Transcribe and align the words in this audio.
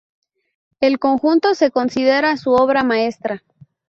El 0.79 0.97
conjunto 0.97 1.53
se 1.53 1.69
considera 1.69 2.35
su 2.35 2.49
obra 2.53 2.83
maestra. 2.83 3.43